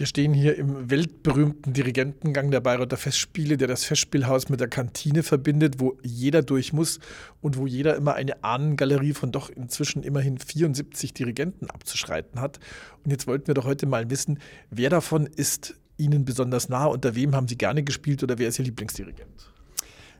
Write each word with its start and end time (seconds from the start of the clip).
Wir 0.00 0.06
stehen 0.06 0.32
hier 0.32 0.56
im 0.56 0.90
weltberühmten 0.90 1.74
Dirigentengang 1.74 2.50
der 2.50 2.60
Bayreuther 2.60 2.96
Festspiele, 2.96 3.58
der 3.58 3.68
das 3.68 3.84
Festspielhaus 3.84 4.48
mit 4.48 4.58
der 4.58 4.68
Kantine 4.68 5.22
verbindet, 5.22 5.74
wo 5.76 5.98
jeder 6.02 6.40
durch 6.40 6.72
muss 6.72 7.00
und 7.42 7.58
wo 7.58 7.66
jeder 7.66 7.96
immer 7.96 8.14
eine 8.14 8.42
Ahnengalerie 8.42 9.12
von 9.12 9.30
doch 9.30 9.50
inzwischen 9.50 10.02
immerhin 10.02 10.38
74 10.38 11.12
Dirigenten 11.12 11.68
abzuschreiten 11.68 12.40
hat. 12.40 12.60
Und 13.04 13.10
jetzt 13.10 13.26
wollten 13.26 13.48
wir 13.48 13.52
doch 13.52 13.66
heute 13.66 13.84
mal 13.84 14.08
wissen, 14.08 14.38
wer 14.70 14.88
davon 14.88 15.26
ist 15.26 15.74
Ihnen 15.98 16.24
besonders 16.24 16.70
nah, 16.70 16.86
unter 16.86 17.14
wem 17.14 17.36
haben 17.36 17.46
Sie 17.46 17.58
gerne 17.58 17.82
gespielt 17.82 18.22
oder 18.22 18.38
wer 18.38 18.48
ist 18.48 18.58
Ihr 18.58 18.64
Lieblingsdirigent? 18.64 19.52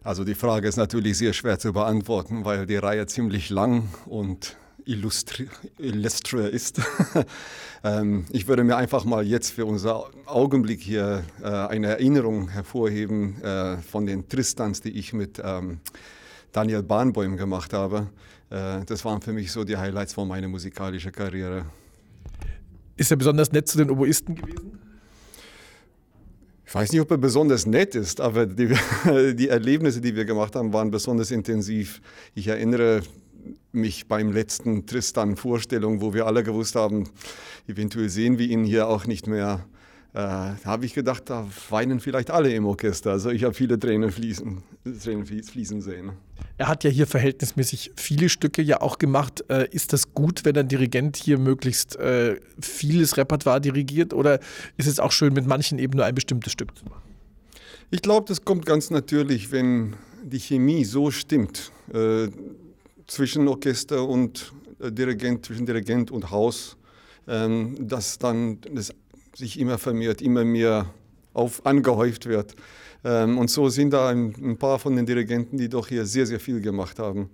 Also 0.02 0.24
die 0.24 0.34
Frage 0.34 0.68
ist 0.68 0.76
natürlich 0.76 1.16
sehr 1.16 1.32
schwer 1.32 1.58
zu 1.58 1.72
beantworten, 1.72 2.44
weil 2.44 2.66
die 2.66 2.76
Reihe 2.76 3.06
ziemlich 3.06 3.48
lang 3.48 3.88
und 4.04 4.58
illustre 4.86 6.48
ist. 6.48 6.80
ähm, 7.84 8.24
ich 8.30 8.46
würde 8.48 8.64
mir 8.64 8.76
einfach 8.76 9.04
mal 9.04 9.26
jetzt 9.26 9.52
für 9.52 9.66
unser 9.66 10.10
Augenblick 10.26 10.80
hier 10.80 11.24
äh, 11.42 11.46
eine 11.46 11.88
Erinnerung 11.88 12.48
hervorheben 12.48 13.40
äh, 13.42 13.78
von 13.78 14.06
den 14.06 14.28
Tristans, 14.28 14.80
die 14.80 14.90
ich 14.90 15.12
mit 15.12 15.40
ähm, 15.44 15.80
Daniel 16.52 16.82
Bahnbäum 16.82 17.36
gemacht 17.36 17.72
habe. 17.72 18.08
Äh, 18.50 18.84
das 18.86 19.04
waren 19.04 19.20
für 19.22 19.32
mich 19.32 19.52
so 19.52 19.64
die 19.64 19.76
Highlights 19.76 20.14
von 20.14 20.28
meiner 20.28 20.48
musikalischen 20.48 21.12
Karriere. 21.12 21.66
Ist 22.96 23.10
er 23.10 23.16
besonders 23.16 23.50
nett 23.52 23.68
zu 23.68 23.78
den 23.78 23.90
Oboisten 23.90 24.34
gewesen? 24.34 24.78
Ich 26.66 26.74
weiß 26.74 26.92
nicht, 26.92 27.00
ob 27.00 27.10
er 27.10 27.18
besonders 27.18 27.66
nett 27.66 27.96
ist, 27.96 28.20
aber 28.20 28.46
die, 28.46 28.76
die 29.34 29.48
Erlebnisse, 29.48 30.00
die 30.00 30.14
wir 30.14 30.24
gemacht 30.24 30.54
haben, 30.54 30.72
waren 30.72 30.90
besonders 30.92 31.32
intensiv. 31.32 32.00
Ich 32.36 32.46
erinnere 32.46 33.02
mich 33.72 34.08
beim 34.08 34.32
letzten 34.32 34.86
Tristan-Vorstellung, 34.86 36.00
wo 36.00 36.14
wir 36.14 36.26
alle 36.26 36.42
gewusst 36.42 36.74
haben, 36.74 37.08
eventuell 37.68 38.08
sehen 38.08 38.38
wir 38.38 38.48
ihn 38.48 38.64
hier 38.64 38.88
auch 38.88 39.06
nicht 39.06 39.26
mehr, 39.26 39.64
äh, 40.12 40.18
habe 40.18 40.86
ich 40.86 40.94
gedacht, 40.94 41.30
da 41.30 41.46
weinen 41.68 42.00
vielleicht 42.00 42.30
alle 42.30 42.52
im 42.52 42.66
Orchester. 42.66 43.12
Also 43.12 43.30
ich 43.30 43.44
habe 43.44 43.54
viele 43.54 43.78
Tränen 43.78 44.10
fließen, 44.10 44.62
Tränen 45.02 45.24
fließen 45.24 45.80
sehen. 45.80 46.12
Er 46.58 46.68
hat 46.68 46.84
ja 46.84 46.90
hier 46.90 47.06
verhältnismäßig 47.06 47.92
viele 47.96 48.28
Stücke 48.28 48.60
ja 48.60 48.80
auch 48.82 48.98
gemacht. 48.98 49.44
Äh, 49.48 49.68
ist 49.70 49.92
das 49.92 50.12
gut, 50.12 50.44
wenn 50.44 50.56
ein 50.58 50.68
Dirigent 50.68 51.16
hier 51.16 51.38
möglichst 51.38 51.96
äh, 51.96 52.40
vieles 52.60 53.16
Repertoire 53.16 53.60
dirigiert 53.60 54.12
oder 54.12 54.40
ist 54.76 54.88
es 54.88 54.98
auch 54.98 55.12
schön, 55.12 55.32
mit 55.32 55.46
manchen 55.46 55.78
eben 55.78 55.96
nur 55.96 56.04
ein 56.04 56.14
bestimmtes 56.14 56.52
Stück 56.52 56.76
zu 56.76 56.84
machen? 56.86 57.02
Ich 57.90 58.02
glaube, 58.02 58.26
das 58.28 58.44
kommt 58.44 58.66
ganz 58.66 58.90
natürlich, 58.90 59.52
wenn 59.52 59.94
die 60.22 60.38
Chemie 60.38 60.84
so 60.84 61.10
stimmt. 61.10 61.72
Zwischen 63.10 63.48
Orchester 63.48 64.06
und 64.06 64.52
äh, 64.78 64.92
Dirigent, 64.92 65.44
zwischen 65.44 65.66
Dirigent 65.66 66.12
und 66.12 66.30
Haus, 66.30 66.76
ähm, 67.26 67.74
dass 67.80 68.18
dann 68.18 68.60
das 68.72 68.94
sich 69.34 69.58
immer 69.58 69.78
vermehrt, 69.78 70.22
immer 70.22 70.44
mehr 70.44 70.86
auf, 71.34 71.66
angehäuft 71.66 72.26
wird. 72.26 72.54
Ähm, 73.04 73.36
und 73.36 73.50
so 73.50 73.68
sind 73.68 73.92
da 73.92 74.10
ein, 74.10 74.32
ein, 74.40 74.56
paar 74.56 74.78
von 74.78 74.94
den 74.94 75.06
Dirigenten, 75.06 75.58
die 75.58 75.68
doch 75.68 75.88
hier 75.88 76.06
sehr, 76.06 76.24
sehr 76.24 76.38
viel 76.38 76.60
gemacht 76.60 77.00
haben, 77.00 77.30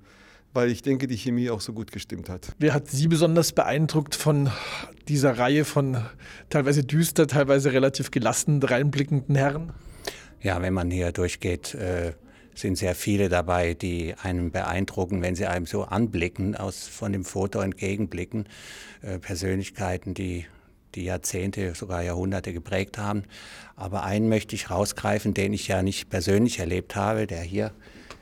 weil 0.55 0.71
ich 0.71 0.81
denke, 0.81 1.07
die 1.07 1.19
Chemie 1.19 1.51
auch 1.51 1.61
so 1.61 1.75
gut 1.75 1.93
gestimmt 1.93 2.31
hat. 2.31 2.49
Wer 2.59 2.73
hat 2.73 2.89
Sie 2.89 3.07
besonders 3.07 3.53
beeindruckt 3.53 4.15
von 4.15 4.49
dieser 5.09 5.37
Reihe 5.37 5.67
von 5.67 5.99
teilweise 6.49 6.85
düster, 6.85 7.27
teilweise 7.27 7.75
relativ 7.75 8.11
gelassen 8.11 8.63
reinblickenden 8.63 9.35
Herren? 9.35 9.75
Ja, 10.41 10.63
wenn 10.63 10.73
man 10.73 10.91
hier 10.91 11.13
durchgeht, 11.13 11.75
äh 11.75 12.15
sind 12.57 12.77
sehr 12.77 12.95
viele 12.95 13.29
dabei, 13.29 13.75
die 13.75 14.15
einen 14.23 14.51
beeindrucken, 14.51 15.23
wenn 15.23 15.37
sie 15.37 15.47
einem 15.47 15.67
so 15.67 15.85
anblicken, 15.85 16.57
aus, 16.57 16.89
von 16.89 17.13
dem 17.13 17.25
Foto 17.25 17.61
entgegenblicken. 17.61 18.49
Äh, 19.03 19.19
Persönlichkeiten, 19.19 20.15
die 20.15 20.47
die 20.95 21.05
Jahrzehnte, 21.05 21.75
sogar 21.75 22.03
Jahrhunderte 22.03 22.55
geprägt 22.55 22.97
haben. 22.97 23.25
Aber 23.77 24.05
einen 24.05 24.29
möchte 24.29 24.55
ich 24.55 24.71
rausgreifen, 24.71 25.35
den 25.35 25.53
ich 25.53 25.69
ja 25.69 25.83
nicht 25.83 26.09
persönlich 26.09 26.59
erlebt 26.59 26.97
habe, 26.97 27.27
der 27.27 27.43
hier 27.43 27.73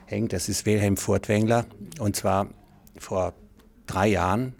hängt. 0.07 0.33
Das 0.33 0.49
ist 0.49 0.67
Wilhelm 0.67 0.97
Furtwängler. 0.97 1.67
Und 2.01 2.17
zwar 2.17 2.49
vor 2.99 3.35
drei 3.87 4.09
Jahren, 4.09 4.55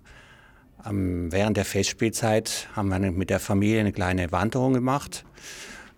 ähm, 0.87 1.33
während 1.33 1.57
der 1.57 1.65
Festspielzeit, 1.65 2.69
haben 2.75 2.89
wir 2.89 2.99
mit 3.11 3.31
der 3.31 3.41
Familie 3.41 3.81
eine 3.81 3.93
kleine 3.93 4.31
Wanderung 4.31 4.73
gemacht 4.73 5.25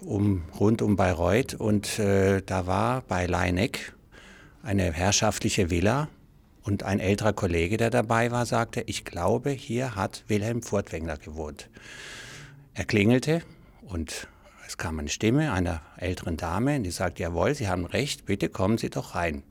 um, 0.00 0.42
rund 0.58 0.82
um 0.82 0.96
Bayreuth 0.96 1.54
und 1.54 1.98
äh, 1.98 2.42
da 2.42 2.66
war 2.66 3.02
bei 3.02 3.26
Leineck 3.26 3.94
eine 4.62 4.92
herrschaftliche 4.92 5.70
Villa 5.70 6.08
und 6.62 6.82
ein 6.82 7.00
älterer 7.00 7.32
Kollege, 7.32 7.76
der 7.76 7.90
dabei 7.90 8.30
war, 8.30 8.44
sagte, 8.44 8.82
ich 8.86 9.04
glaube, 9.04 9.50
hier 9.50 9.94
hat 9.94 10.24
Wilhelm 10.28 10.62
Furtwängler 10.62 11.16
gewohnt. 11.16 11.70
Er 12.74 12.84
klingelte 12.84 13.42
und 13.82 14.28
es 14.66 14.76
kam 14.76 14.98
eine 14.98 15.08
Stimme 15.08 15.52
einer 15.52 15.80
älteren 15.96 16.36
Dame, 16.36 16.80
die 16.80 16.90
sagte, 16.90 17.22
jawohl, 17.22 17.54
Sie 17.54 17.68
haben 17.68 17.86
recht, 17.86 18.26
bitte 18.26 18.48
kommen 18.48 18.78
Sie 18.78 18.90
doch 18.90 19.14
rein. 19.14 19.44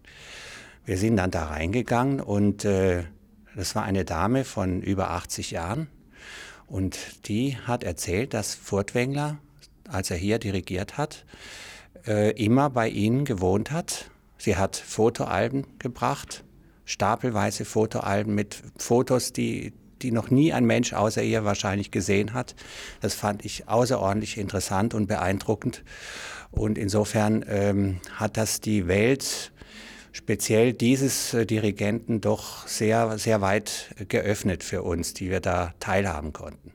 Wir 0.84 0.98
sind 0.98 1.16
dann 1.16 1.32
da 1.32 1.46
reingegangen 1.46 2.20
und 2.20 2.66
äh, 2.66 3.06
das 3.56 3.76
war 3.76 3.84
eine 3.84 4.04
Dame 4.04 4.44
von 4.44 4.82
über 4.82 5.12
80 5.12 5.52
Jahren 5.52 5.88
und 6.68 7.28
die 7.28 7.58
hat 7.58 7.84
erzählt, 7.84 8.34
dass 8.34 8.54
Furtwängler 8.54 9.38
als 9.90 10.12
er 10.12 10.18
hier 10.18 10.40
dirigiert 10.40 10.98
hat, 10.98 11.26
äh, 12.08 12.32
immer 12.32 12.70
bei 12.70 12.90
ihnen 12.90 13.26
gewohnt 13.26 13.72
hat. 13.72 14.12
Sie 14.38 14.58
hat 14.58 14.76
Fotoalben 14.76 15.66
gebracht, 15.80 16.44
stapelweise 16.86 17.66
Fotoalben 17.66 18.36
mit 18.36 18.62
Fotos, 18.78 19.34
die, 19.34 19.74
die 20.02 20.12
noch 20.12 20.30
nie 20.30 20.54
ein 20.54 20.66
Mensch 20.66 20.94
außer 20.94 21.24
ihr 21.24 21.46
wahrscheinlich 21.46 21.92
gesehen 21.92 22.34
hat. 22.34 22.56
Das 23.02 23.16
fand 23.16 23.46
ich 23.46 23.68
außerordentlich 23.68 24.38
interessant 24.38 24.94
und 24.94 25.08
beeindruckend. 25.08 25.84
Und 26.52 26.78
insofern 26.78 27.44
ähm, 27.48 28.00
hat 28.14 28.38
das 28.38 28.62
die 28.62 28.88
Welt, 28.88 29.52
speziell 30.12 30.74
dieses 30.74 31.34
äh, 31.34 31.46
Dirigenten, 31.46 32.22
doch 32.22 32.68
sehr, 32.68 33.18
sehr 33.18 33.42
weit 33.42 33.96
geöffnet 34.08 34.64
für 34.64 34.84
uns, 34.84 35.14
die 35.14 35.30
wir 35.30 35.40
da 35.40 35.74
teilhaben 35.80 36.34
konnten. 36.34 36.72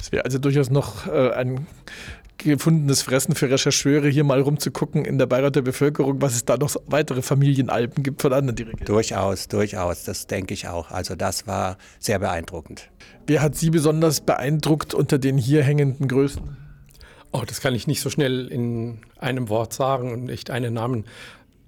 Es 0.00 0.12
wäre 0.12 0.24
also 0.24 0.38
durchaus 0.38 0.70
noch 0.70 1.06
äh, 1.06 1.30
ein 1.32 1.66
gefundenes 2.38 3.02
Fressen 3.02 3.34
für 3.34 3.50
Rechercheure, 3.50 4.08
hier 4.08 4.24
mal 4.24 4.40
rumzugucken 4.40 5.04
in 5.04 5.18
der 5.18 5.26
Bayreuther 5.26 5.62
Bevölkerung, 5.62 6.22
was 6.22 6.34
es 6.34 6.44
da 6.44 6.56
noch 6.56 6.76
weitere 6.86 7.22
Familienalben 7.22 8.02
gibt 8.02 8.22
von 8.22 8.32
anderen 8.32 8.56
Dirigenten. 8.56 8.84
Durchaus, 8.86 9.48
durchaus, 9.48 10.04
das 10.04 10.26
denke 10.26 10.54
ich 10.54 10.68
auch. 10.68 10.90
Also 10.90 11.16
das 11.16 11.46
war 11.46 11.76
sehr 11.98 12.18
beeindruckend. 12.18 12.88
Wer 13.26 13.42
hat 13.42 13.56
Sie 13.56 13.70
besonders 13.70 14.20
beeindruckt 14.20 14.94
unter 14.94 15.18
den 15.18 15.36
hier 15.36 15.62
hängenden 15.62 16.08
Größen? 16.08 16.56
Oh, 17.32 17.42
das 17.46 17.60
kann 17.60 17.74
ich 17.74 17.86
nicht 17.86 18.00
so 18.00 18.08
schnell 18.08 18.48
in 18.48 19.00
einem 19.18 19.48
Wort 19.48 19.74
sagen 19.74 20.12
und 20.12 20.24
nicht 20.24 20.50
einen 20.50 20.74
Namen. 20.74 21.04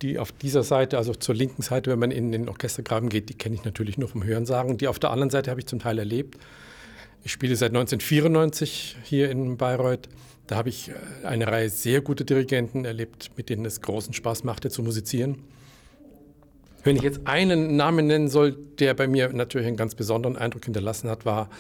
Die 0.01 0.19
auf 0.19 0.33
dieser 0.33 0.63
Seite, 0.63 0.97
also 0.97 1.15
zur 1.15 1.35
linken 1.35 1.61
Seite, 1.61 1.91
wenn 1.91 1.99
man 1.99 2.11
in 2.11 2.33
den 2.33 2.49
Orchestergraben 2.49 3.11
geht, 3.11 3.29
die 3.29 3.35
kenne 3.35 3.55
ich 3.55 3.65
natürlich 3.65 3.99
nur 3.99 4.09
vom 4.09 4.25
Hörensagen. 4.25 4.79
Die 4.79 4.89
auf 4.89 4.99
der 4.99 5.11
anderen 5.11 5.29
Seite 5.29 5.51
habe 5.51 5.61
ich 5.61 5.67
zum 5.67 5.79
Teil 5.79 5.99
erlebt. 5.99 6.39
Ich 7.23 7.33
spiele 7.33 7.55
seit 7.55 7.73
1994 7.73 8.97
hier 9.03 9.31
in 9.31 9.59
Bayreuth. 9.59 10.09
Da 10.51 10.57
habe 10.57 10.69
ich 10.69 10.89
äh, 10.89 10.95
eine 11.27 11.47
Reihe 11.47 11.71
sehr 11.71 12.01
guter 12.01 12.25
Dirigenten 12.25 12.85
erlebt, 12.85 13.31
mit 13.37 13.49
denen 13.49 13.65
es 13.65 13.81
großen 13.81 14.13
Spaß 14.13 14.43
machte 14.43 14.69
zu 14.69 14.83
musizieren. 14.83 15.45
Wenn 16.83 16.97
ich 16.97 17.03
jetzt 17.03 17.21
einen 17.25 17.77
Namen 17.77 18.09
nennen 18.09 18.29
soll, 18.29 18.57
der 18.81 18.95
bei 18.95 19.07
mir 19.07 19.33
natürlich 19.33 19.69
einen 19.69 19.77
ganz 19.77 19.95
besonderen 19.95 20.37
Eindruck 20.37 20.65
hinterlassen 20.65 21.09
hat, 21.09 21.25
war 21.25 21.51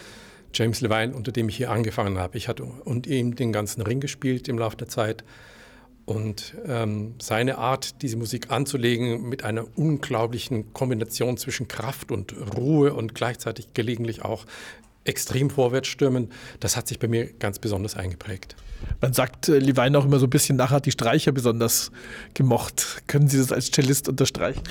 James 0.53 0.81
Levine, 0.81 1.15
unter 1.15 1.31
dem 1.31 1.49
ich 1.49 1.57
hier 1.57 1.71
angefangen 1.71 2.19
habe. 2.19 2.37
Ich 2.37 2.49
hatte 2.49 2.65
und 2.65 3.07
ihm 3.07 3.37
den 3.37 3.53
ganzen 3.53 3.81
Ring 3.83 4.01
gespielt 4.01 4.49
im 4.49 4.59
Laufe 4.59 4.77
der 4.77 4.89
Zeit. 4.89 5.23
Und 6.05 6.57
ähm, 6.67 7.15
seine 7.21 7.59
Art, 7.59 8.03
diese 8.03 8.17
Musik 8.17 8.51
anzulegen, 8.51 9.29
mit 9.29 9.45
einer 9.45 9.67
unglaublichen 9.77 10.73
Kombination 10.73 11.37
zwischen 11.37 11.69
Kraft 11.69 12.11
und 12.11 12.35
Ruhe 12.57 12.93
und 12.95 13.15
gleichzeitig 13.15 13.73
gelegentlich 13.73 14.25
auch 14.25 14.47
extrem 15.05 15.49
vorwärts 15.49 15.87
stürmen, 15.87 16.33
das 16.59 16.77
hat 16.77 16.89
sich 16.89 16.99
bei 16.99 17.07
mir 17.07 17.27
ganz 17.35 17.61
besonders 17.61 17.95
eingeprägt. 17.95 18.57
Man 19.00 19.12
sagt 19.12 19.49
äh, 19.49 19.59
Levine 19.59 19.99
auch 19.99 20.05
immer 20.05 20.19
so 20.19 20.27
ein 20.27 20.31
bisschen 20.31 20.56
nachher 20.56 20.81
die 20.81 20.91
Streicher 20.91 21.32
besonders 21.32 21.91
gemocht. 22.35 23.03
Können 23.06 23.29
Sie 23.29 23.38
das 23.38 23.53
als 23.53 23.71
Cellist 23.71 24.09
unterstreichen? 24.09 24.62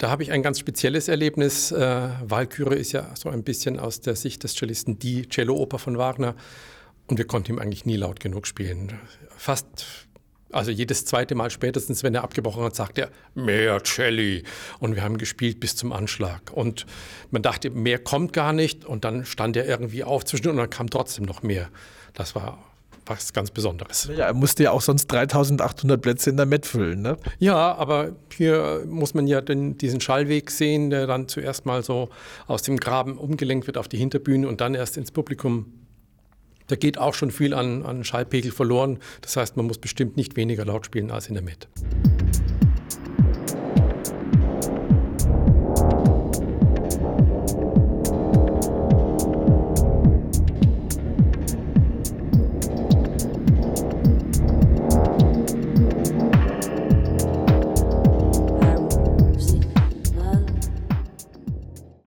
Da 0.00 0.08
habe 0.08 0.22
ich 0.22 0.32
ein 0.32 0.42
ganz 0.42 0.58
spezielles 0.58 1.08
Erlebnis. 1.08 1.72
Äh, 1.72 2.08
Walküre 2.22 2.74
ist 2.74 2.92
ja 2.92 3.10
so 3.14 3.28
ein 3.28 3.44
bisschen 3.44 3.78
aus 3.78 4.00
der 4.00 4.16
Sicht 4.16 4.42
des 4.44 4.54
Cellisten 4.54 4.98
die 4.98 5.28
Cello-Oper 5.28 5.78
von 5.78 5.98
Wagner. 5.98 6.34
Und 7.06 7.18
wir 7.18 7.26
konnten 7.26 7.52
ihm 7.52 7.58
eigentlich 7.58 7.84
nie 7.84 7.96
laut 7.96 8.18
genug 8.18 8.46
spielen. 8.46 8.98
Fast, 9.36 10.06
also 10.52 10.70
jedes 10.70 11.04
zweite 11.04 11.34
Mal 11.34 11.50
spätestens, 11.50 12.02
wenn 12.02 12.14
er 12.14 12.24
abgebrochen 12.24 12.62
hat, 12.62 12.74
sagt 12.74 12.96
er, 12.96 13.10
mehr 13.34 13.82
Celli. 13.84 14.44
Und 14.78 14.94
wir 14.94 15.02
haben 15.02 15.18
gespielt 15.18 15.60
bis 15.60 15.76
zum 15.76 15.92
Anschlag. 15.92 16.50
Und 16.50 16.86
man 17.30 17.42
dachte, 17.42 17.68
mehr 17.68 17.98
kommt 17.98 18.32
gar 18.32 18.54
nicht. 18.54 18.86
Und 18.86 19.04
dann 19.04 19.26
stand 19.26 19.54
er 19.56 19.66
irgendwie 19.66 20.02
auf 20.02 20.24
zwischen 20.24 20.48
und 20.48 20.56
dann 20.56 20.70
kam 20.70 20.88
trotzdem 20.88 21.26
noch 21.26 21.42
mehr. 21.42 21.68
Das 22.14 22.34
war 22.34 22.69
was 23.06 23.32
ganz 23.32 23.50
Besonderes. 23.50 24.10
Ja, 24.16 24.26
er 24.26 24.34
musste 24.34 24.64
ja 24.64 24.70
auch 24.70 24.80
sonst 24.80 25.06
3800 25.08 26.00
Plätze 26.00 26.30
in 26.30 26.36
der 26.36 26.46
Met 26.46 26.66
füllen, 26.66 27.02
ne? 27.02 27.16
Ja, 27.38 27.74
aber 27.74 28.12
hier 28.36 28.84
muss 28.86 29.14
man 29.14 29.26
ja 29.26 29.40
den, 29.40 29.78
diesen 29.78 30.00
Schallweg 30.00 30.50
sehen, 30.50 30.90
der 30.90 31.06
dann 31.06 31.28
zuerst 31.28 31.66
mal 31.66 31.82
so 31.82 32.10
aus 32.46 32.62
dem 32.62 32.78
Graben 32.78 33.18
umgelenkt 33.18 33.66
wird 33.66 33.78
auf 33.78 33.88
die 33.88 33.98
Hinterbühne 33.98 34.48
und 34.48 34.60
dann 34.60 34.74
erst 34.74 34.96
ins 34.96 35.10
Publikum. 35.10 35.72
Da 36.68 36.76
geht 36.76 36.98
auch 36.98 37.14
schon 37.14 37.32
viel 37.32 37.52
an, 37.52 37.84
an 37.84 38.04
Schallpegel 38.04 38.52
verloren. 38.52 38.98
Das 39.22 39.36
heißt, 39.36 39.56
man 39.56 39.66
muss 39.66 39.78
bestimmt 39.78 40.16
nicht 40.16 40.36
weniger 40.36 40.64
laut 40.64 40.86
spielen 40.86 41.10
als 41.10 41.26
in 41.26 41.34
der 41.34 41.42
Met. 41.42 41.68